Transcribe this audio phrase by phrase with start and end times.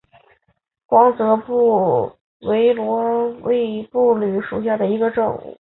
[0.87, 5.59] 光泽布纹螺为布纹螺科布纹螺属下的一个种。